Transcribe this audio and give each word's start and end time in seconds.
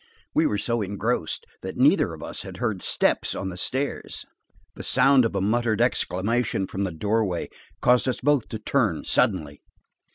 We 0.33 0.47
were 0.47 0.57
so 0.57 0.81
engrossed 0.81 1.45
that 1.61 1.77
neither 1.77 2.15
of 2.15 2.23
us 2.23 2.41
had 2.41 2.57
heard 2.57 2.81
steps 2.81 3.35
on 3.35 3.49
the 3.49 3.55
stairs. 3.55 4.25
The 4.73 4.81
sound 4.81 5.25
of 5.25 5.35
a 5.35 5.39
smothered 5.41 5.79
exclamation 5.79 6.65
from 6.65 6.81
the 6.81 6.91
doorway 6.91 7.49
caused 7.83 8.07
us 8.09 8.19
both 8.19 8.49
to 8.49 8.57
turn 8.57 9.03
suddenly. 9.03 9.61